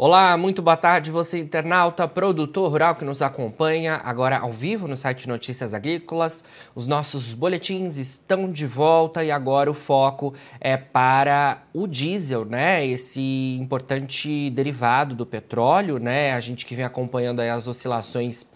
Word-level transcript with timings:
Olá, 0.00 0.36
muito 0.36 0.62
boa 0.62 0.76
tarde, 0.76 1.10
você 1.10 1.40
internauta, 1.40 2.06
produtor 2.06 2.70
rural 2.70 2.94
que 2.94 3.04
nos 3.04 3.20
acompanha 3.20 4.00
agora 4.04 4.38
ao 4.38 4.52
vivo 4.52 4.86
no 4.86 4.96
site 4.96 5.28
Notícias 5.28 5.74
Agrícolas. 5.74 6.44
Os 6.72 6.86
nossos 6.86 7.34
boletins 7.34 7.96
estão 7.96 8.48
de 8.48 8.64
volta 8.64 9.24
e 9.24 9.32
agora 9.32 9.68
o 9.68 9.74
foco 9.74 10.34
é 10.60 10.76
para 10.76 11.64
o 11.74 11.88
diesel, 11.88 12.44
né? 12.44 12.86
Esse 12.86 13.56
importante 13.60 14.50
derivado 14.50 15.16
do 15.16 15.26
petróleo, 15.26 15.98
né? 15.98 16.32
A 16.32 16.38
gente 16.38 16.64
que 16.64 16.76
vem 16.76 16.84
acompanhando 16.84 17.40
as 17.40 17.66
oscilações 17.66 18.46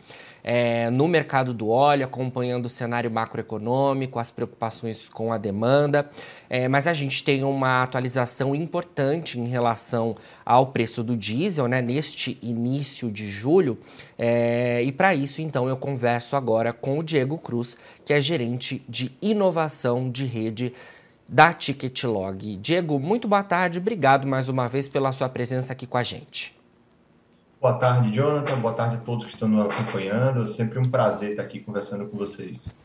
é, 0.45 0.90
no 0.90 1.06
mercado 1.06 1.54
do 1.54 1.68
óleo, 1.68 2.04
acompanhando 2.04 2.66
o 2.66 2.68
cenário 2.68 3.11
macroeconômico, 3.11 4.18
as 4.18 4.30
preocupações 4.30 5.09
com 5.09 5.32
a 5.32 5.38
demanda. 5.38 6.11
É, 6.50 6.68
mas 6.68 6.86
a 6.86 6.92
gente 6.92 7.23
tem 7.23 7.45
uma 7.45 7.83
atualização 7.83 8.55
importante 8.55 9.38
em 9.38 9.47
relação 9.47 10.16
ao 10.45 10.66
preço 10.66 11.02
do 11.02 11.16
diesel, 11.16 11.69
né, 11.69 11.80
neste 11.80 12.38
início 12.42 13.10
de 13.10 13.30
julho. 13.30 13.78
É, 14.19 14.83
e 14.83 14.91
para 14.91 15.14
isso, 15.14 15.41
então, 15.41 15.69
eu 15.69 15.77
converso 15.77 16.36
agora 16.36 16.72
com 16.72 16.98
o 16.98 17.02
Diego 17.02 17.38
Cruz, 17.38 17.77
que 18.05 18.12
é 18.12 18.20
gerente 18.20 18.83
de 18.88 19.12
inovação 19.22 20.11
de 20.11 20.24
rede 20.24 20.72
da 21.30 21.52
Ticketlog. 21.52 22.56
Diego, 22.56 22.98
muito 22.98 23.27
boa 23.27 23.42
tarde, 23.42 23.78
obrigado 23.78 24.27
mais 24.27 24.48
uma 24.48 24.69
vez 24.69 24.88
pela 24.88 25.12
sua 25.12 25.28
presença 25.28 25.72
aqui 25.72 25.86
com 25.86 25.97
a 25.97 26.02
gente. 26.02 26.62
Boa 27.62 27.75
tarde, 27.75 28.11
Jonathan. 28.11 28.57
Boa 28.59 28.75
tarde 28.75 28.97
a 28.97 28.98
todos 28.98 29.25
que 29.25 29.34
estão 29.34 29.47
nos 29.47 29.73
acompanhando. 29.73 30.43
É 30.43 30.47
sempre 30.47 30.80
um 30.80 30.84
prazer 30.84 31.30
estar 31.30 31.45
aqui 31.45 31.61
conversando 31.61 32.09
com 32.09 32.19
vocês. 32.19 32.77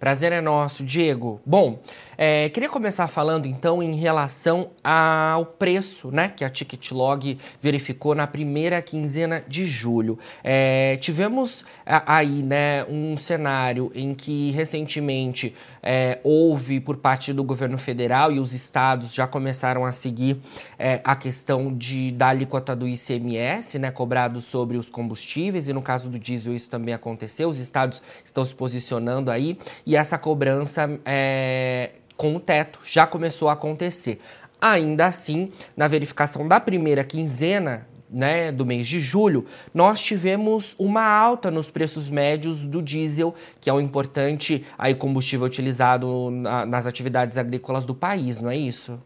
Prazer 0.00 0.32
é 0.32 0.40
nosso, 0.40 0.82
Diego. 0.82 1.42
Bom, 1.44 1.78
é, 2.16 2.48
queria 2.48 2.70
começar 2.70 3.06
falando 3.06 3.44
então 3.44 3.82
em 3.82 3.94
relação 3.94 4.70
ao 4.82 5.44
preço 5.44 6.10
né, 6.10 6.30
que 6.34 6.42
a 6.42 6.48
Ticketlog 6.48 7.38
verificou 7.60 8.14
na 8.14 8.26
primeira 8.26 8.80
quinzena 8.80 9.44
de 9.46 9.66
julho. 9.66 10.18
É, 10.42 10.96
tivemos 10.96 11.66
aí 11.84 12.42
né, 12.42 12.84
um 12.84 13.14
cenário 13.18 13.92
em 13.94 14.14
que 14.14 14.50
recentemente 14.52 15.54
é, 15.82 16.18
houve 16.22 16.80
por 16.80 16.96
parte 16.96 17.32
do 17.32 17.44
governo 17.44 17.76
federal 17.76 18.32
e 18.32 18.40
os 18.40 18.54
estados 18.54 19.12
já 19.12 19.26
começaram 19.26 19.84
a 19.84 19.92
seguir 19.92 20.38
é, 20.78 21.00
a 21.04 21.16
questão 21.16 21.74
de, 21.74 22.10
da 22.12 22.28
alíquota 22.28 22.74
do 22.74 22.88
ICMS 22.88 23.78
né, 23.78 23.90
cobrado 23.90 24.40
sobre 24.40 24.78
os 24.78 24.88
combustíveis, 24.88 25.68
e 25.68 25.72
no 25.72 25.82
caso 25.82 26.08
do 26.08 26.18
diesel 26.18 26.54
isso 26.54 26.70
também 26.70 26.94
aconteceu, 26.94 27.50
os 27.50 27.58
estados 27.58 28.02
estão 28.24 28.44
se 28.44 28.54
posicionando 28.54 29.30
aí 29.30 29.58
e 29.90 29.96
essa 29.96 30.16
cobrança 30.16 30.88
é, 31.04 31.90
com 32.16 32.36
o 32.36 32.38
teto 32.38 32.78
já 32.84 33.08
começou 33.08 33.48
a 33.48 33.54
acontecer. 33.54 34.20
Ainda 34.60 35.06
assim, 35.06 35.50
na 35.76 35.88
verificação 35.88 36.46
da 36.46 36.60
primeira 36.60 37.02
quinzena 37.02 37.88
né, 38.08 38.52
do 38.52 38.64
mês 38.64 38.86
de 38.86 39.00
julho, 39.00 39.46
nós 39.74 40.00
tivemos 40.00 40.76
uma 40.78 41.02
alta 41.02 41.50
nos 41.50 41.72
preços 41.72 42.08
médios 42.08 42.58
do 42.58 42.80
diesel, 42.80 43.34
que 43.60 43.68
é 43.68 43.72
um 43.72 43.80
importante 43.80 44.64
aí, 44.78 44.94
combustível 44.94 45.44
utilizado 45.44 46.30
na, 46.30 46.64
nas 46.64 46.86
atividades 46.86 47.36
agrícolas 47.36 47.84
do 47.84 47.94
país, 47.94 48.40
não 48.40 48.48
é 48.48 48.56
isso? 48.56 48.96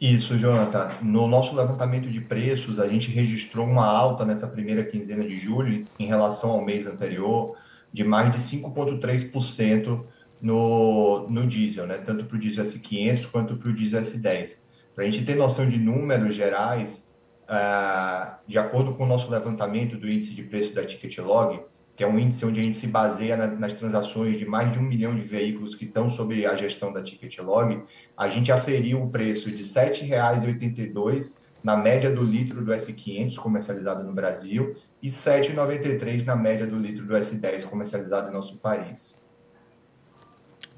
Isso, 0.00 0.36
Jonathan. 0.36 0.88
No 1.00 1.28
nosso 1.28 1.54
levantamento 1.54 2.10
de 2.10 2.20
preços, 2.20 2.80
a 2.80 2.88
gente 2.88 3.12
registrou 3.12 3.68
uma 3.68 3.86
alta 3.86 4.24
nessa 4.24 4.48
primeira 4.48 4.82
quinzena 4.82 5.22
de 5.22 5.36
julho 5.38 5.84
em 5.96 6.06
relação 6.06 6.50
ao 6.50 6.64
mês 6.64 6.88
anterior 6.88 7.56
de 7.92 8.04
mais 8.04 8.30
de 8.30 8.38
5,3% 8.38 10.04
no, 10.40 11.28
no 11.28 11.46
diesel, 11.46 11.86
né? 11.86 11.98
tanto 11.98 12.24
para 12.24 12.36
o 12.36 12.38
diesel 12.38 12.64
S500 12.64 13.26
quanto 13.30 13.56
para 13.56 13.68
o 13.68 13.74
diesel 13.74 14.00
S10. 14.00 14.68
Para 14.94 15.04
a 15.04 15.10
gente 15.10 15.24
ter 15.24 15.36
noção 15.36 15.68
de 15.68 15.78
números 15.78 16.34
gerais, 16.34 17.08
uh, 17.44 18.36
de 18.46 18.58
acordo 18.58 18.94
com 18.94 19.04
o 19.04 19.06
nosso 19.06 19.30
levantamento 19.30 19.96
do 19.96 20.08
índice 20.08 20.34
de 20.34 20.42
preço 20.42 20.74
da 20.74 20.84
Ticketlog, 20.84 21.60
que 21.96 22.04
é 22.04 22.06
um 22.06 22.18
índice 22.18 22.46
onde 22.46 22.60
a 22.60 22.62
gente 22.62 22.78
se 22.78 22.86
baseia 22.86 23.36
na, 23.36 23.48
nas 23.48 23.72
transações 23.72 24.38
de 24.38 24.46
mais 24.46 24.72
de 24.72 24.78
um 24.78 24.82
milhão 24.82 25.16
de 25.16 25.22
veículos 25.22 25.74
que 25.74 25.84
estão 25.84 26.08
sob 26.08 26.46
a 26.46 26.54
gestão 26.54 26.92
da 26.92 27.02
Ticketlog, 27.02 27.82
a 28.16 28.28
gente 28.28 28.52
aferiu 28.52 29.02
o 29.02 29.10
preço 29.10 29.50
de 29.50 29.62
R$ 29.62 29.90
7,82 29.90 31.47
na 31.62 31.76
média 31.76 32.10
do 32.10 32.22
litro 32.22 32.64
do 32.64 32.72
S500 32.72 33.36
comercializado 33.36 34.02
no 34.02 34.12
Brasil 34.12 34.76
e 35.02 35.08
7,93 35.08 36.24
na 36.24 36.36
média 36.36 36.66
do 36.66 36.78
litro 36.78 37.04
do 37.04 37.14
S10 37.14 37.64
comercializado 37.64 38.30
em 38.30 38.32
nosso 38.32 38.58
país. 38.58 39.20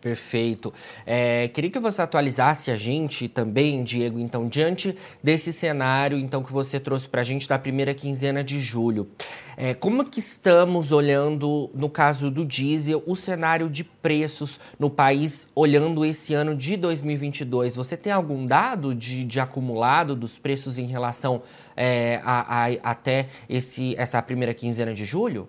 Perfeito. 0.00 0.72
É, 1.04 1.48
queria 1.48 1.70
que 1.70 1.78
você 1.78 2.00
atualizasse 2.00 2.70
a 2.70 2.76
gente 2.76 3.28
também, 3.28 3.84
Diego, 3.84 4.18
então, 4.18 4.48
diante 4.48 4.96
desse 5.22 5.52
cenário 5.52 6.16
então 6.18 6.42
que 6.42 6.50
você 6.50 6.80
trouxe 6.80 7.06
para 7.06 7.20
a 7.20 7.24
gente 7.24 7.46
da 7.46 7.58
primeira 7.58 7.92
quinzena 7.92 8.42
de 8.42 8.58
julho. 8.58 9.10
É, 9.58 9.74
como 9.74 10.02
que 10.08 10.18
estamos 10.18 10.90
olhando, 10.90 11.70
no 11.74 11.90
caso 11.90 12.30
do 12.30 12.46
diesel, 12.46 13.02
o 13.06 13.14
cenário 13.14 13.68
de 13.68 13.84
preços 13.84 14.58
no 14.78 14.88
país, 14.88 15.48
olhando 15.54 16.02
esse 16.02 16.32
ano 16.32 16.56
de 16.56 16.78
2022? 16.78 17.76
Você 17.76 17.94
tem 17.94 18.10
algum 18.10 18.46
dado 18.46 18.94
de, 18.94 19.22
de 19.22 19.38
acumulado 19.38 20.16
dos 20.16 20.38
preços 20.38 20.78
em 20.78 20.86
relação 20.86 21.42
é, 21.76 22.22
a, 22.24 22.64
a, 22.64 22.68
até 22.82 23.28
esse, 23.50 23.94
essa 23.98 24.22
primeira 24.22 24.54
quinzena 24.54 24.94
de 24.94 25.04
julho? 25.04 25.46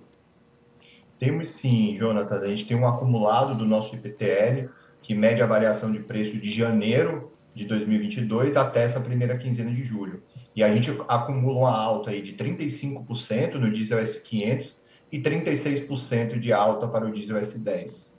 Temos 1.21 1.49
sim, 1.49 1.95
Jonathan. 1.99 2.39
A 2.39 2.47
gente 2.47 2.65
tem 2.65 2.75
um 2.75 2.87
acumulado 2.87 3.55
do 3.55 3.63
nosso 3.63 3.93
IPTL, 3.93 4.69
que 5.03 5.13
mede 5.13 5.39
a 5.39 5.45
variação 5.45 5.91
de 5.91 5.99
preço 5.99 6.35
de 6.35 6.49
janeiro 6.49 7.31
de 7.53 7.63
2022 7.65 8.57
até 8.57 8.81
essa 8.81 8.99
primeira 8.99 9.37
quinzena 9.37 9.69
de 9.69 9.83
julho. 9.83 10.23
E 10.55 10.63
a 10.63 10.73
gente 10.73 10.89
acumula 11.07 11.59
uma 11.59 11.77
alta 11.77 12.09
aí 12.09 12.23
de 12.23 12.33
35% 12.33 13.53
no 13.53 13.71
diesel 13.71 13.99
S500 13.99 14.77
e 15.11 15.19
36% 15.19 16.39
de 16.39 16.51
alta 16.51 16.87
para 16.87 17.05
o 17.05 17.11
diesel 17.11 17.37
S10 17.37 18.10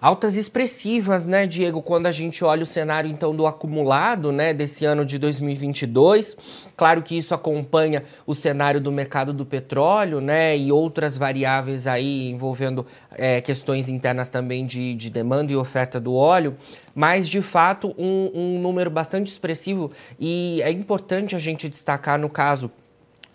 altas 0.00 0.36
expressivas, 0.36 1.26
né, 1.26 1.46
Diego, 1.46 1.82
quando 1.82 2.06
a 2.06 2.12
gente 2.12 2.44
olha 2.44 2.62
o 2.62 2.66
cenário 2.66 3.10
então 3.10 3.34
do 3.34 3.46
acumulado, 3.46 4.30
né, 4.32 4.52
desse 4.52 4.84
ano 4.84 5.04
de 5.04 5.18
2022. 5.18 6.36
Claro 6.76 7.02
que 7.02 7.16
isso 7.16 7.34
acompanha 7.34 8.04
o 8.26 8.34
cenário 8.34 8.80
do 8.80 8.92
mercado 8.92 9.32
do 9.32 9.46
petróleo, 9.46 10.20
né, 10.20 10.56
e 10.56 10.70
outras 10.70 11.16
variáveis 11.16 11.86
aí 11.86 12.30
envolvendo 12.30 12.86
é, 13.12 13.40
questões 13.40 13.88
internas 13.88 14.28
também 14.28 14.66
de, 14.66 14.94
de 14.94 15.08
demanda 15.08 15.52
e 15.52 15.56
oferta 15.56 15.98
do 15.98 16.14
óleo, 16.14 16.56
mas 16.94 17.28
de 17.28 17.40
fato 17.40 17.94
um, 17.98 18.30
um 18.34 18.58
número 18.60 18.90
bastante 18.90 19.30
expressivo 19.30 19.90
e 20.20 20.60
é 20.62 20.70
importante 20.70 21.34
a 21.34 21.38
gente 21.38 21.68
destacar 21.68 22.18
no 22.18 22.28
caso 22.28 22.70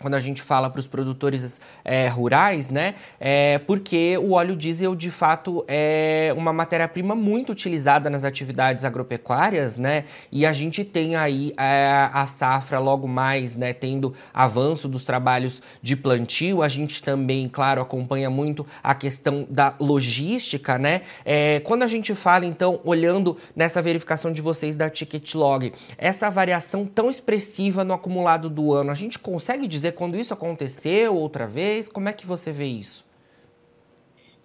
quando 0.02 0.14
a 0.14 0.20
gente 0.20 0.42
fala 0.42 0.68
para 0.68 0.80
os 0.80 0.86
produtores 0.86 1.60
é, 1.84 2.08
rurais, 2.08 2.68
né? 2.68 2.96
É 3.18 3.58
porque 3.58 4.18
o 4.18 4.32
óleo 4.32 4.56
diesel, 4.56 4.94
de 4.94 5.10
fato, 5.10 5.64
é 5.68 6.34
uma 6.36 6.52
matéria-prima 6.52 7.14
muito 7.14 7.52
utilizada 7.52 8.10
nas 8.10 8.24
atividades 8.24 8.84
agropecuárias, 8.84 9.78
né? 9.78 10.04
E 10.30 10.44
a 10.44 10.52
gente 10.52 10.84
tem 10.84 11.16
aí 11.16 11.54
é, 11.56 12.10
a 12.12 12.26
safra 12.26 12.78
logo 12.78 13.06
mais, 13.06 13.56
né? 13.56 13.72
Tendo 13.72 14.14
avanço 14.34 14.88
dos 14.88 15.04
trabalhos 15.04 15.62
de 15.80 15.96
plantio. 15.96 16.62
A 16.62 16.68
gente 16.68 17.02
também, 17.02 17.48
claro, 17.48 17.80
acompanha 17.80 18.28
muito 18.28 18.66
a 18.82 18.94
questão 18.94 19.46
da 19.48 19.74
logística, 19.78 20.76
né? 20.76 21.02
É, 21.24 21.60
quando 21.60 21.82
a 21.84 21.86
gente 21.86 22.14
fala, 22.14 22.44
então, 22.44 22.80
olhando 22.84 23.36
nessa 23.54 23.80
verificação 23.80 24.32
de 24.32 24.42
vocês 24.42 24.76
da 24.76 24.90
Ticket 24.90 25.34
Log, 25.34 25.72
essa 25.96 26.28
variação 26.28 26.84
tão 26.84 27.08
expressiva 27.08 27.84
no 27.84 27.94
acumulado 27.94 28.50
do 28.50 28.72
ano, 28.72 28.90
a 28.90 28.94
gente 28.94 29.18
consegue 29.18 29.68
dizer 29.68 29.91
quando 29.92 30.16
isso 30.16 30.34
aconteceu 30.34 31.14
outra 31.14 31.46
vez? 31.46 31.88
Como 31.88 32.08
é 32.08 32.12
que 32.12 32.26
você 32.26 32.50
vê 32.50 32.66
isso? 32.66 33.04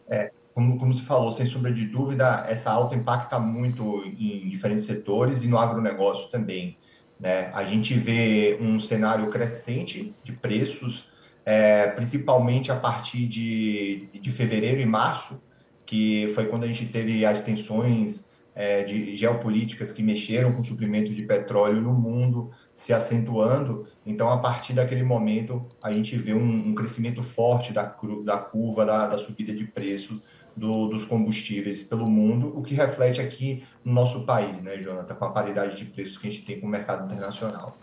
É, 0.10 0.32
como, 0.54 0.78
como 0.78 0.94
você 0.94 1.04
falou, 1.04 1.32
sem 1.32 1.46
sombra 1.46 1.72
de 1.72 1.86
dúvida, 1.86 2.46
essa 2.48 2.72
alta 2.72 2.96
impacta 2.96 3.40
muito 3.40 4.04
em 4.06 4.50
diferentes 4.50 4.86
setores 4.86 5.44
e 5.44 5.48
no 5.48 5.58
agronegócio 5.58 6.30
também. 6.30 6.78
Né? 7.20 7.52
A 7.54 7.64
gente 7.64 7.94
vê 7.94 8.58
um 8.62 8.80
cenário 8.80 9.30
crescente 9.30 10.14
de 10.24 10.32
preços, 10.32 11.06
é, 11.46 11.88
principalmente 11.88 12.72
a 12.72 12.76
partir 12.76 13.26
de, 13.28 14.10
de 14.14 14.32
fevereiro 14.32 14.80
e 14.80 14.86
março, 14.86 15.42
que 15.86 16.28
foi 16.30 16.46
quando 16.48 16.64
a 16.64 16.68
gente 16.68 16.86
teve 16.88 17.26
as 17.26 17.42
tensões 17.42 18.30
é, 18.58 18.84
de 18.84 19.16
geopolíticas 19.16 19.92
que 19.92 20.02
mexeram 20.02 20.52
com 20.52 20.62
o 20.62 20.64
suprimento 20.64 21.14
de 21.14 21.24
petróleo 21.24 21.80
no 21.80 21.94
mundo 21.94 22.50
se 22.74 22.92
acentuando. 22.92 23.86
Então, 24.04 24.32
a 24.32 24.38
partir 24.40 24.74
daquele 24.74 25.04
momento, 25.04 25.64
a 25.82 25.94
gente 25.94 26.18
vê 26.18 26.34
um, 26.34 26.70
um 26.70 26.74
crescimento 26.74 27.22
forte 27.22 27.72
da, 27.72 27.96
da 28.26 28.38
curva 28.38 28.84
da, 28.84 29.06
da 29.06 29.18
subida 29.20 29.54
de 29.54 29.64
preço 29.64 30.20
do, 30.56 30.88
dos 30.88 31.06
combustíveis 31.06 31.84
pelo 31.84 32.08
mundo, 32.08 32.52
o 32.58 32.64
que 32.64 32.74
reflete 32.74 33.22
aqui 33.22 33.64
no 33.86 33.94
nosso 33.94 34.26
país, 34.26 34.60
né, 34.60 34.80
Jonathan, 34.80 35.14
com 35.14 35.26
a 35.26 35.30
paridade 35.30 35.78
de 35.78 35.86
preços 35.86 36.18
que 36.18 36.28
a 36.28 36.32
gente 36.32 36.44
tem 36.44 36.60
com 36.60 36.66
o 36.66 36.70
mercado 36.70 37.06
internacional. 37.06 37.78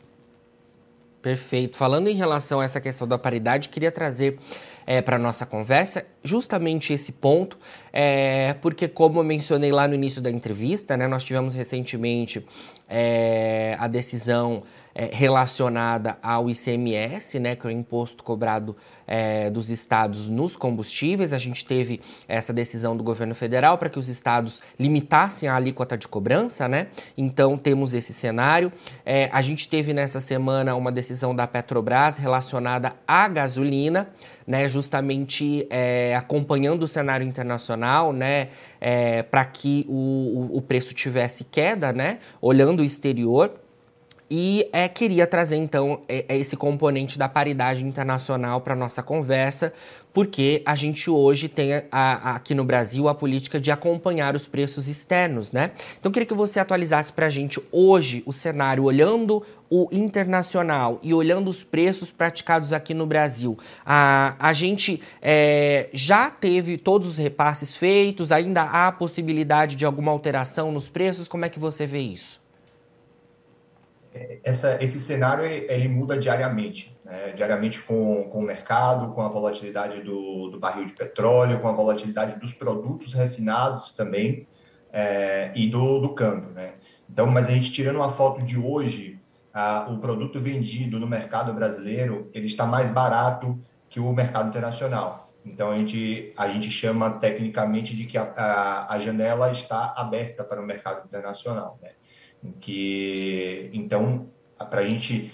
Perfeito. 1.23 1.77
Falando 1.77 2.09
em 2.09 2.17
relação 2.17 2.61
a 2.61 2.65
essa 2.65 2.81
questão 2.81 3.07
da 3.07 3.17
paridade, 3.17 3.69
queria 3.69 3.93
trazer 3.93 4.41
é, 4.87 5.01
para 5.01 5.19
nossa 5.19 5.47
conversa 5.47 6.07
justamente 6.23 6.93
esse 6.93 7.13
ponto, 7.13 7.59
é, 7.93 8.55
porque 8.61 8.89
como 8.89 9.21
eu 9.21 9.25
mencionei 9.25 9.73
lá 9.73 9.87
no 9.89 9.95
início 9.95 10.21
da 10.21 10.31
entrevista, 10.31 10.97
né, 10.97 11.07
nós 11.07 11.25
tivemos 11.25 11.55
recentemente 11.55 12.45
é, 12.89 13.77
a 13.79 13.89
decisão 13.89 14.63
é, 14.95 15.11
relacionada 15.13 16.17
ao 16.23 16.49
ICMS, 16.49 17.41
né, 17.41 17.57
que 17.57 17.67
é 17.67 17.71
o 17.71 17.73
imposto 17.73 18.23
cobrado 18.23 18.77
é, 19.07 19.51
dos 19.51 19.71
estados 19.71 20.29
nos 20.29 20.57
combustíveis. 20.57 21.33
A 21.33 21.39
gente 21.39 21.65
teve 21.65 22.01
essa 22.29 22.53
decisão 22.53 22.97
do 22.97 23.03
governo 23.03 23.35
federal 23.35 23.77
para 23.77 23.89
que 23.89 23.99
os 23.99 24.09
estados 24.09 24.63
limitassem 24.79 25.49
a 25.49 25.57
alíquota 25.57 25.97
de 25.97 26.09
cobrança, 26.09 26.69
né? 26.69 26.89
Então 27.17 27.57
temos 27.57 27.93
esse 27.93 28.13
cenário. 28.13 28.73
É, 29.05 29.29
a 29.33 29.43
gente 29.43 29.69
teve 29.69 29.93
nessa 29.93 30.21
semana 30.21 30.75
uma 30.75 30.93
decisão 30.93 31.35
da 31.35 31.47
Petrobras 31.47 32.19
relacionada 32.19 32.95
à 33.07 33.29
gasolina. 33.29 34.09
Né, 34.47 34.69
justamente 34.69 35.67
é, 35.71 36.15
acompanhando 36.15 36.83
o 36.83 36.87
cenário 36.87 37.27
internacional, 37.27 38.13
né, 38.13 38.49
é, 38.79 39.23
para 39.23 39.43
que 39.43 39.87
o, 39.89 40.51
o, 40.53 40.61
preço 40.61 40.93
tivesse 40.93 41.45
queda, 41.45 41.95
né, 41.95 42.19
olhando 42.43 42.81
o 42.81 42.85
exterior. 42.85 43.59
E 44.31 44.69
é, 44.73 44.89
queria 44.89 45.27
trazer 45.27 45.57
então 45.57 46.01
é, 46.09 46.25
é 46.29 46.39
esse 46.39 46.57
componente 46.57 47.19
da 47.19 47.29
paridade 47.29 47.85
internacional 47.85 48.61
para 48.63 48.75
nossa 48.75 49.03
conversa, 49.03 49.73
porque 50.15 50.63
a 50.65 50.75
gente 50.75 51.11
hoje 51.11 51.49
tem 51.49 51.75
a, 51.75 51.85
a, 51.91 52.37
aqui 52.37 52.55
no 52.55 52.65
Brasil 52.65 53.07
a 53.09 53.15
política 53.15 53.61
de 53.61 53.71
acompanhar 53.71 54.35
os 54.35 54.47
preços 54.47 54.89
externos, 54.89 55.53
né? 55.53 55.73
Então 56.01 56.11
queria 56.11 56.27
que 56.27 56.35
você 56.35 56.59
atualizasse 56.59 57.13
para 57.13 57.27
a 57.27 57.31
gente 57.31 57.61
hoje 57.71 58.23
o 58.25 58.33
cenário 58.33 58.85
olhando 58.85 59.45
o 59.69 59.89
internacional 59.93 61.01
e 61.03 61.13
olhando 61.13 61.51
os 61.51 61.65
preços 61.65 62.11
praticados 62.11 62.73
aqui 62.73 62.95
no 62.95 63.07
Brasil. 63.07 63.59
A, 63.85 64.37
a 64.39 64.53
gente 64.53 65.03
é, 65.21 65.89
já 65.93 66.31
teve 66.31 66.79
todos 66.79 67.09
os 67.09 67.19
repasses 67.19 67.77
feitos, 67.77 68.33
ainda 68.33 68.63
há 68.63 68.91
possibilidade 68.93 69.77
de 69.77 69.85
alguma 69.85 70.13
alteração 70.13 70.73
nos 70.73 70.89
preços? 70.89 71.29
Como 71.29 71.45
é 71.45 71.49
que 71.49 71.59
você 71.59 71.87
vê 71.87 71.99
isso? 71.99 72.44
Essa, 74.45 74.79
esse 74.83 75.01
cenário 75.01 75.45
ele 75.45 75.89
muda 75.89 76.17
diariamente, 76.17 76.97
né? 77.05 77.33
diariamente 77.33 77.81
com, 77.81 78.25
com 78.31 78.39
o 78.39 78.43
mercado, 78.43 79.13
com 79.13 79.21
a 79.21 79.29
volatilidade 79.29 80.01
do, 80.03 80.49
do 80.49 80.59
barril 80.59 80.87
de 80.87 80.93
petróleo, 80.93 81.61
com 81.61 81.69
a 81.69 81.73
volatilidade 81.73 82.39
dos 82.39 82.53
produtos 82.53 83.13
refinados 83.13 83.91
também 83.93 84.47
é, 84.93 85.51
e 85.55 85.69
do, 85.69 85.99
do 85.99 86.15
câmbio. 86.15 86.51
Né? 86.51 86.75
Então, 87.11 87.27
mas 87.27 87.49
a 87.49 87.51
gente 87.51 87.73
tirando 87.73 87.97
uma 87.97 88.09
foto 88.09 88.43
de 88.43 88.57
hoje, 88.57 89.19
a, 89.53 89.89
o 89.91 89.99
produto 89.99 90.41
vendido 90.41 91.01
no 91.01 91.07
mercado 91.07 91.53
brasileiro 91.53 92.31
ele 92.33 92.47
está 92.47 92.65
mais 92.65 92.91
barato 92.91 93.59
que 93.91 93.99
o 93.99 94.13
mercado 94.13 94.49
internacional. 94.49 95.33
Então 95.45 95.71
a 95.71 95.77
gente, 95.77 96.33
a 96.37 96.49
gente 96.49 96.71
chama 96.71 97.11
tecnicamente 97.11 97.95
de 97.95 98.07
que 98.07 98.17
a, 98.17 98.33
a, 98.37 98.95
a 98.95 98.99
janela 98.99 99.51
está 99.51 99.93
aberta 99.97 100.43
para 100.43 100.61
o 100.61 100.65
mercado 100.65 101.05
internacional. 101.05 101.79
Né? 101.83 101.91
Que 102.61 103.71
então 103.73 104.29
para 104.71 104.81
a 104.81 104.87
gente 104.87 105.33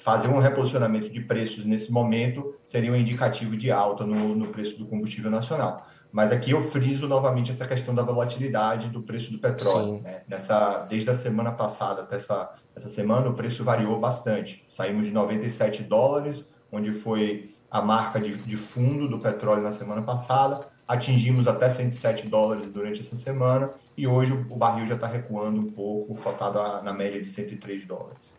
fazer 0.00 0.28
um 0.28 0.38
reposicionamento 0.38 1.10
de 1.10 1.20
preços 1.20 1.64
nesse 1.64 1.92
momento 1.92 2.54
seria 2.64 2.92
um 2.92 2.96
indicativo 2.96 3.56
de 3.56 3.70
alta 3.70 4.06
no, 4.06 4.34
no 4.34 4.48
preço 4.48 4.78
do 4.78 4.86
combustível 4.86 5.30
nacional. 5.30 5.86
Mas 6.10 6.32
aqui 6.32 6.52
eu 6.52 6.62
friso 6.62 7.06
novamente 7.06 7.50
essa 7.50 7.66
questão 7.66 7.94
da 7.94 8.02
volatilidade 8.02 8.88
do 8.88 9.02
preço 9.02 9.30
do 9.30 9.38
petróleo. 9.38 10.00
Né? 10.02 10.22
Nessa, 10.26 10.86
desde 10.88 11.10
a 11.10 11.14
semana 11.14 11.52
passada 11.52 12.02
até 12.02 12.16
essa, 12.16 12.54
essa 12.74 12.88
semana, 12.88 13.28
o 13.28 13.34
preço 13.34 13.62
variou 13.62 14.00
bastante. 14.00 14.64
Saímos 14.70 15.04
de 15.04 15.12
97 15.12 15.82
dólares, 15.82 16.48
onde 16.72 16.90
foi 16.90 17.54
a 17.70 17.82
marca 17.82 18.18
de, 18.18 18.34
de 18.38 18.56
fundo 18.56 19.06
do 19.06 19.18
petróleo 19.18 19.62
na 19.62 19.70
semana 19.70 20.00
passada, 20.00 20.66
atingimos 20.86 21.46
até 21.46 21.68
107 21.68 22.26
dólares 22.28 22.70
durante 22.70 23.00
essa 23.00 23.16
semana 23.16 23.74
e 23.98 24.06
hoje 24.06 24.32
o 24.32 24.56
barril 24.56 24.86
já 24.86 24.94
está 24.94 25.08
recuando 25.08 25.60
um 25.60 25.70
pouco, 25.72 26.14
cotado 26.14 26.84
na 26.84 26.92
média 26.92 27.20
de 27.20 27.26
103 27.26 27.84
dólares. 27.84 28.32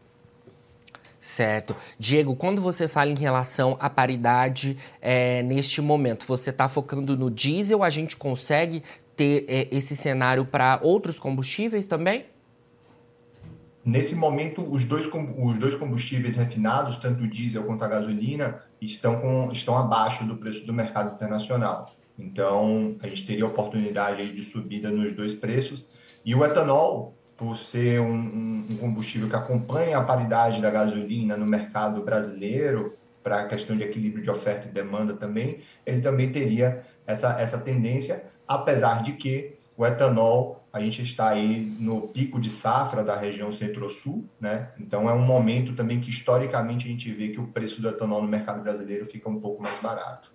Certo. 1.19 1.75
Diego, 1.99 2.33
quando 2.33 2.61
você 2.61 2.87
fala 2.87 3.11
em 3.11 3.19
relação 3.19 3.75
à 3.77 3.89
paridade 3.89 4.77
é, 5.01 5.43
neste 5.43 5.81
momento, 5.81 6.25
você 6.25 6.49
está 6.49 6.69
focando 6.69 7.17
no 7.17 7.29
diesel? 7.29 7.83
A 7.83 7.89
gente 7.89 8.15
consegue 8.15 8.81
ter 9.17 9.43
é, 9.49 9.67
esse 9.69 9.97
cenário 9.97 10.45
para 10.45 10.79
outros 10.81 11.19
combustíveis 11.19 11.87
também? 11.87 12.25
Nesse 13.83 14.15
momento, 14.15 14.61
os 14.61 14.85
dois, 14.85 15.07
os 15.07 15.59
dois 15.59 15.75
combustíveis 15.75 16.37
refinados, 16.37 16.97
tanto 16.99 17.25
o 17.25 17.27
diesel 17.27 17.65
quanto 17.65 17.83
a 17.83 17.87
gasolina, 17.89 18.63
estão, 18.79 19.19
com, 19.19 19.51
estão 19.51 19.77
abaixo 19.77 20.23
do 20.23 20.37
preço 20.37 20.65
do 20.65 20.71
mercado 20.71 21.15
internacional. 21.15 21.98
Então, 22.19 22.97
a 23.01 23.07
gente 23.07 23.25
teria 23.25 23.45
oportunidade 23.45 24.33
de 24.33 24.43
subida 24.43 24.91
nos 24.91 25.15
dois 25.15 25.33
preços. 25.33 25.87
E 26.25 26.35
o 26.35 26.43
etanol, 26.43 27.15
por 27.37 27.57
ser 27.57 28.01
um, 28.01 28.65
um 28.69 28.77
combustível 28.77 29.29
que 29.29 29.35
acompanha 29.35 29.97
a 29.97 30.03
paridade 30.03 30.61
da 30.61 30.69
gasolina 30.69 31.37
no 31.37 31.45
mercado 31.45 32.03
brasileiro, 32.03 32.97
para 33.23 33.41
a 33.41 33.47
questão 33.47 33.75
de 33.75 33.83
equilíbrio 33.83 34.23
de 34.23 34.29
oferta 34.29 34.67
e 34.67 34.71
demanda 34.71 35.13
também, 35.13 35.59
ele 35.85 36.01
também 36.01 36.31
teria 36.31 36.83
essa, 37.05 37.39
essa 37.39 37.57
tendência, 37.57 38.23
apesar 38.47 39.03
de 39.03 39.13
que 39.13 39.57
o 39.77 39.85
etanol, 39.85 40.67
a 40.73 40.79
gente 40.81 41.01
está 41.01 41.29
aí 41.29 41.73
no 41.79 42.01
pico 42.09 42.39
de 42.39 42.49
safra 42.49 43.03
da 43.03 43.15
região 43.15 43.51
centro-sul, 43.51 44.25
né? 44.39 44.69
Então 44.79 45.09
é 45.09 45.13
um 45.13 45.25
momento 45.25 45.73
também 45.73 46.01
que 46.01 46.09
historicamente 46.09 46.85
a 46.85 46.91
gente 46.91 47.11
vê 47.11 47.29
que 47.29 47.39
o 47.39 47.47
preço 47.47 47.81
do 47.81 47.87
etanol 47.87 48.21
no 48.21 48.27
mercado 48.27 48.61
brasileiro 48.61 49.05
fica 49.05 49.29
um 49.29 49.39
pouco 49.39 49.63
mais 49.63 49.79
barato. 49.81 50.31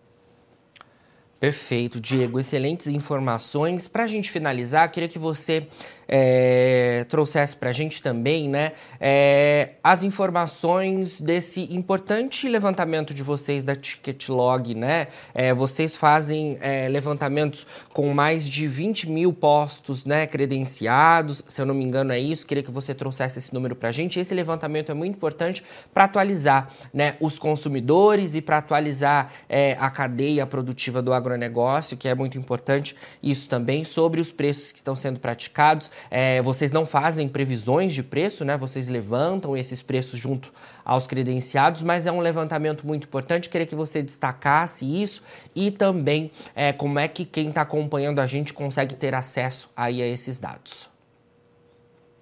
Perfeito, 1.44 2.00
Diego. 2.00 2.40
Excelentes 2.40 2.86
informações. 2.86 3.86
Para 3.86 4.04
a 4.04 4.06
gente 4.06 4.30
finalizar, 4.30 4.90
queria 4.90 5.10
que 5.10 5.18
você 5.18 5.68
é, 6.08 7.04
trouxesse 7.08 7.56
para 7.56 7.70
a 7.70 7.72
gente 7.72 8.02
também 8.02 8.48
né, 8.48 8.72
é, 9.00 9.70
as 9.82 10.02
informações 10.02 11.20
desse 11.20 11.62
importante 11.74 12.48
levantamento 12.48 13.14
de 13.14 13.22
vocês 13.22 13.64
da 13.64 13.74
Ticket 13.74 14.28
Log. 14.28 14.74
Né? 14.74 15.08
É, 15.34 15.52
vocês 15.54 15.96
fazem 15.96 16.58
é, 16.60 16.88
levantamentos 16.88 17.66
com 17.92 18.12
mais 18.12 18.46
de 18.46 18.66
20 18.66 19.08
mil 19.08 19.32
postos 19.32 20.04
né, 20.04 20.26
credenciados, 20.26 21.42
se 21.46 21.60
eu 21.60 21.66
não 21.66 21.74
me 21.74 21.84
engano 21.84 22.12
é 22.12 22.18
isso. 22.18 22.46
Queria 22.46 22.62
que 22.62 22.70
você 22.70 22.94
trouxesse 22.94 23.38
esse 23.38 23.52
número 23.52 23.74
para 23.74 23.88
a 23.88 23.92
gente. 23.92 24.18
Esse 24.18 24.34
levantamento 24.34 24.90
é 24.90 24.94
muito 24.94 25.14
importante 25.14 25.62
para 25.92 26.04
atualizar 26.04 26.70
né, 26.92 27.16
os 27.20 27.38
consumidores 27.38 28.34
e 28.34 28.40
para 28.40 28.58
atualizar 28.58 29.32
é, 29.48 29.76
a 29.80 29.90
cadeia 29.90 30.46
produtiva 30.46 31.00
do 31.02 31.12
agronegócio, 31.12 31.96
que 31.96 32.08
é 32.08 32.14
muito 32.14 32.38
importante 32.38 32.96
isso 33.22 33.48
também, 33.48 33.84
sobre 33.84 34.20
os 34.20 34.32
preços 34.32 34.72
que 34.72 34.78
estão 34.78 34.96
sendo 34.96 35.18
praticados 35.18 35.90
é, 36.10 36.40
vocês 36.42 36.72
não 36.72 36.86
fazem 36.86 37.28
previsões 37.28 37.92
de 37.94 38.02
preço, 38.02 38.44
né? 38.44 38.56
Vocês 38.56 38.88
levantam 38.88 39.56
esses 39.56 39.82
preços 39.82 40.18
junto 40.18 40.52
aos 40.84 41.06
credenciados, 41.06 41.82
mas 41.82 42.06
é 42.06 42.12
um 42.12 42.20
levantamento 42.20 42.86
muito 42.86 43.04
importante. 43.04 43.48
Queria 43.48 43.66
que 43.66 43.74
você 43.74 44.02
destacasse 44.02 44.84
isso 44.84 45.22
e 45.54 45.70
também 45.70 46.30
é, 46.54 46.72
como 46.72 46.98
é 46.98 47.08
que 47.08 47.24
quem 47.24 47.48
está 47.48 47.62
acompanhando 47.62 48.20
a 48.20 48.26
gente 48.26 48.52
consegue 48.52 48.94
ter 48.94 49.14
acesso 49.14 49.70
aí 49.76 50.02
a 50.02 50.06
esses 50.06 50.38
dados. 50.38 50.88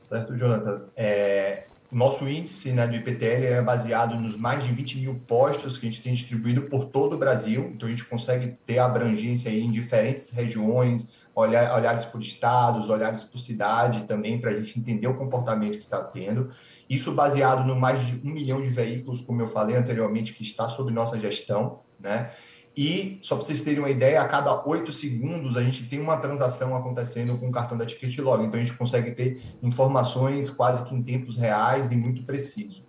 Certo, 0.00 0.36
Jonathan. 0.36 0.76
É, 0.96 1.64
nosso 1.92 2.26
índice 2.26 2.72
né, 2.72 2.86
do 2.86 2.96
IPTL 2.96 3.44
é 3.44 3.60
baseado 3.60 4.18
nos 4.18 4.34
mais 4.34 4.64
de 4.64 4.72
20 4.72 4.98
mil 4.98 5.14
postos 5.26 5.76
que 5.76 5.86
a 5.86 5.90
gente 5.90 6.02
tem 6.02 6.14
distribuído 6.14 6.62
por 6.62 6.86
todo 6.86 7.14
o 7.14 7.18
Brasil. 7.18 7.70
Então, 7.74 7.86
a 7.86 7.90
gente 7.90 8.04
consegue 8.06 8.56
ter 8.64 8.78
abrangência 8.78 9.50
em 9.50 9.70
diferentes 9.70 10.30
regiões, 10.30 11.12
olhar, 11.34 11.74
olhares 11.76 12.04
por 12.04 12.20
estados, 12.20 12.88
olhares 12.88 13.24
por 13.24 13.38
cidade 13.38 14.04
também, 14.04 14.40
para 14.40 14.50
a 14.50 14.54
gente 14.54 14.78
entender 14.78 15.06
o 15.06 15.16
comportamento 15.16 15.78
que 15.78 15.84
está 15.84 16.02
tendo. 16.02 16.50
Isso 16.88 17.12
baseado 17.12 17.66
no 17.66 17.74
mais 17.74 18.04
de 18.06 18.20
um 18.26 18.32
milhão 18.32 18.60
de 18.60 18.68
veículos, 18.68 19.20
como 19.20 19.40
eu 19.40 19.46
falei 19.46 19.76
anteriormente, 19.76 20.32
que 20.32 20.42
está 20.42 20.68
sob 20.68 20.92
nossa 20.92 21.18
gestão, 21.18 21.80
né? 21.98 22.32
E, 22.76 23.18
só 23.20 23.36
para 23.36 23.44
vocês 23.44 23.60
terem 23.60 23.80
uma 23.80 23.90
ideia, 23.90 24.20
a 24.20 24.26
cada 24.26 24.66
oito 24.66 24.92
segundos 24.92 25.56
a 25.56 25.62
gente 25.62 25.84
tem 25.86 26.00
uma 26.00 26.16
transação 26.16 26.74
acontecendo 26.74 27.36
com 27.36 27.48
o 27.48 27.52
cartão 27.52 27.76
da 27.76 27.84
Ticket 27.84 28.18
Log. 28.18 28.42
Então, 28.42 28.58
a 28.58 28.64
gente 28.64 28.76
consegue 28.76 29.10
ter 29.10 29.42
informações 29.62 30.48
quase 30.48 30.82
que 30.84 30.94
em 30.94 31.02
tempos 31.02 31.36
reais 31.36 31.92
e 31.92 31.96
muito 31.96 32.24
preciso. 32.24 32.81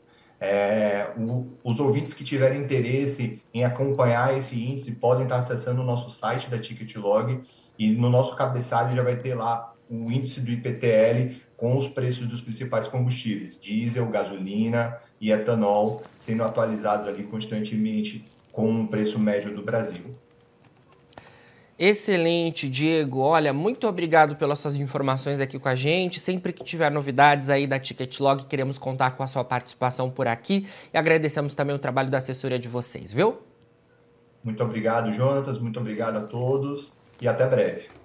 É, 0.46 1.10
o, 1.18 1.48
os 1.64 1.80
ouvintes 1.80 2.14
que 2.14 2.22
tiverem 2.22 2.60
interesse 2.60 3.42
em 3.54 3.64
acompanhar 3.64 4.38
esse 4.38 4.62
índice 4.62 4.92
podem 4.92 5.24
estar 5.24 5.38
acessando 5.38 5.82
o 5.82 5.86
nosso 5.86 6.10
site 6.10 6.50
da 6.50 6.60
Ticket 6.60 6.98
Log 6.98 7.40
e 7.80 7.92
no 7.92 8.10
nosso 8.10 8.36
cabeçalho 8.36 8.94
já 8.94 9.02
vai 9.02 9.16
ter 9.16 9.36
lá 9.36 9.74
o 9.90 10.12
índice 10.12 10.42
do 10.42 10.52
IPTL 10.52 11.38
com 11.56 11.78
os 11.78 11.88
preços 11.88 12.28
dos 12.28 12.42
principais 12.42 12.90
combustíveis, 12.90 13.58
diesel, 13.58 14.06
gasolina 14.10 14.98
e 15.22 15.32
etanol, 15.32 16.04
sendo 16.14 16.44
atualizados 16.44 17.08
ali 17.08 17.24
constantemente 17.24 18.26
com 18.52 18.82
o 18.82 18.88
preço 18.90 19.18
médio 19.18 19.56
do 19.56 19.64
Brasil. 19.64 20.04
Excelente, 21.78 22.70
Diego. 22.70 23.20
Olha, 23.22 23.52
muito 23.52 23.88
obrigado 23.88 24.36
pelas 24.36 24.60
suas 24.60 24.78
informações 24.78 25.40
aqui 25.40 25.58
com 25.58 25.68
a 25.68 25.76
gente. 25.76 26.20
Sempre 26.20 26.54
que 26.54 26.64
tiver 26.64 26.92
novidades 26.92 27.50
aí 27.50 27.66
da 27.66 27.80
Ticket 27.80 28.20
Log, 28.20 28.46
queremos 28.46 28.78
contar 28.78 29.12
com 29.12 29.24
a 29.24 29.28
sua 29.28 29.44
participação 29.44 30.10
por 30.10 30.28
aqui 30.28 30.68
e 30.94 30.98
agradecemos 30.98 31.56
também 31.56 31.76
o 31.76 31.80
trabalho 31.80 32.10
da 32.10 32.20
assessoria 32.20 32.60
de 32.60 32.68
vocês, 32.68 33.12
viu? 33.12 33.40
Muito 34.44 34.64
obrigado, 34.64 35.14
Jonatas. 35.14 35.58
Muito 35.58 35.80
obrigado 35.80 36.18
a 36.18 36.22
todos 36.22 36.92
e 37.20 37.28
até 37.28 37.48
breve. 37.48 38.03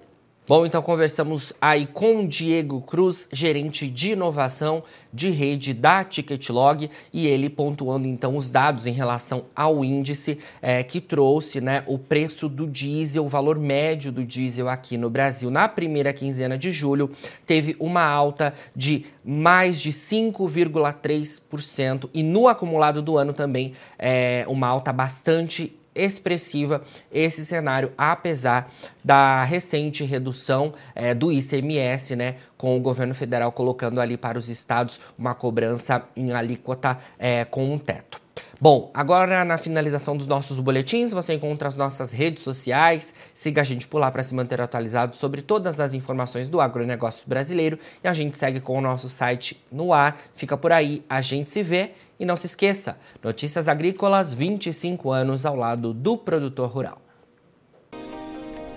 Bom, 0.48 0.64
então 0.64 0.80
conversamos 0.80 1.52
aí 1.60 1.86
com 1.86 2.26
Diego 2.26 2.80
Cruz, 2.80 3.28
gerente 3.30 3.86
de 3.86 4.12
inovação 4.12 4.82
de 5.12 5.28
rede 5.28 5.74
da 5.74 6.02
Ticketlog, 6.02 6.90
e 7.12 7.26
ele 7.26 7.50
pontuando 7.50 8.08
então 8.08 8.34
os 8.34 8.48
dados 8.48 8.86
em 8.86 8.92
relação 8.92 9.44
ao 9.54 9.84
índice 9.84 10.38
é, 10.62 10.82
que 10.82 11.02
trouxe 11.02 11.60
né, 11.60 11.84
o 11.86 11.98
preço 11.98 12.48
do 12.48 12.66
diesel, 12.66 13.26
o 13.26 13.28
valor 13.28 13.58
médio 13.58 14.10
do 14.10 14.24
diesel 14.24 14.70
aqui 14.70 14.96
no 14.96 15.10
Brasil. 15.10 15.50
Na 15.50 15.68
primeira 15.68 16.14
quinzena 16.14 16.56
de 16.56 16.72
julho, 16.72 17.14
teve 17.46 17.76
uma 17.78 18.02
alta 18.02 18.54
de 18.74 19.04
mais 19.22 19.78
de 19.78 19.90
5,3%, 19.90 22.08
e 22.14 22.22
no 22.22 22.48
acumulado 22.48 23.02
do 23.02 23.18
ano 23.18 23.34
também 23.34 23.74
é, 23.98 24.46
uma 24.48 24.66
alta 24.66 24.94
bastante 24.94 25.77
expressiva 25.98 26.82
esse 27.12 27.44
cenário, 27.44 27.92
apesar 27.98 28.72
da 29.04 29.42
recente 29.44 30.04
redução 30.04 30.72
é, 30.94 31.14
do 31.14 31.32
ICMS, 31.32 32.14
né, 32.14 32.36
com 32.56 32.76
o 32.76 32.80
governo 32.80 33.14
federal 33.14 33.50
colocando 33.52 34.00
ali 34.00 34.16
para 34.16 34.38
os 34.38 34.48
estados 34.48 35.00
uma 35.18 35.34
cobrança 35.34 36.04
em 36.16 36.32
alíquota 36.32 36.98
é, 37.18 37.44
com 37.44 37.72
um 37.72 37.78
teto. 37.78 38.27
Bom, 38.60 38.90
agora 38.92 39.44
na 39.44 39.56
finalização 39.56 40.16
dos 40.16 40.26
nossos 40.26 40.58
boletins, 40.58 41.12
você 41.12 41.34
encontra 41.34 41.68
as 41.68 41.76
nossas 41.76 42.10
redes 42.10 42.42
sociais. 42.42 43.14
Siga 43.32 43.60
a 43.60 43.64
gente 43.64 43.86
por 43.86 43.98
lá 43.98 44.10
para 44.10 44.24
se 44.24 44.34
manter 44.34 44.60
atualizado 44.60 45.14
sobre 45.14 45.42
todas 45.42 45.78
as 45.78 45.94
informações 45.94 46.48
do 46.48 46.60
agronegócio 46.60 47.22
brasileiro. 47.24 47.78
E 48.02 48.08
a 48.08 48.12
gente 48.12 48.36
segue 48.36 48.58
com 48.58 48.76
o 48.76 48.80
nosso 48.80 49.08
site 49.08 49.62
no 49.70 49.92
ar. 49.92 50.18
Fica 50.34 50.56
por 50.56 50.72
aí, 50.72 51.04
a 51.08 51.20
gente 51.20 51.50
se 51.50 51.62
vê. 51.62 51.92
E 52.18 52.24
não 52.24 52.36
se 52.36 52.46
esqueça, 52.46 52.98
Notícias 53.22 53.68
Agrícolas 53.68 54.34
25 54.34 55.12
anos 55.12 55.46
ao 55.46 55.54
lado 55.54 55.94
do 55.94 56.18
produtor 56.18 56.68
rural. 56.68 57.00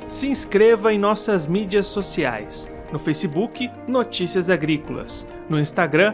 Se 0.08 0.28
inscreva 0.28 0.94
em 0.94 1.00
nossas 1.00 1.48
mídias 1.48 1.88
sociais. 1.88 2.72
No 2.92 3.00
Facebook, 3.00 3.72
Notícias 3.88 4.48
Agrícolas. 4.48 5.28
No 5.50 5.60
Instagram, 5.60 6.14